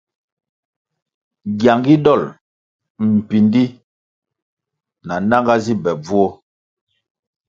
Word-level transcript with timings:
Gyangu 1.59 1.95
dol 2.05 2.21
mpíndí 3.17 3.63
na 5.07 5.15
nanga 5.29 5.55
zi 5.63 5.73
be 5.83 5.91
bvuo. 6.03 6.29